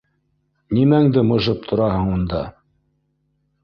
—Нимәңде 0.77 1.25
мыжып 1.33 1.71
тораһың 1.71 2.11
унда! 2.19 2.45